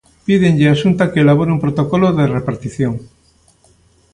Pídenlle 0.25 0.67
á 0.73 0.75
Xunta 0.81 1.09
que 1.11 1.19
elabore 1.23 1.51
un 1.55 1.63
protocolo 1.65 2.07
de 2.17 2.25
repartición. 2.37 2.93